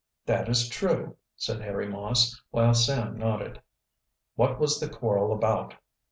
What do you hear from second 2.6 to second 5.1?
Sam nodded. "What was the